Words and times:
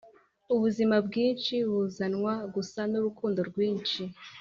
ubuzima 0.53 0.95
bwinshi 1.07 1.55
buzanwa 1.71 2.33
gusa 2.55 2.79
nurukundo 2.89 3.39
rwinshi 3.49 4.01